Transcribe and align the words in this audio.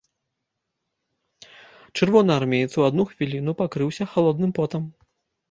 Чырвонаармеец 1.99 2.71
у 2.81 2.87
адну 2.89 3.03
хвіліну 3.11 3.51
пакрыўся 3.61 4.11
халодным 4.17 4.51
потам. 4.63 4.83